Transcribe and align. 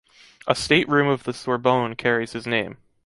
A 0.47 0.55
state 0.55 0.89
room 0.89 1.07
of 1.07 1.25
the 1.25 1.31
Sorbonne 1.31 1.95
carries 1.95 2.31
his 2.33 2.47
name. 2.47 2.77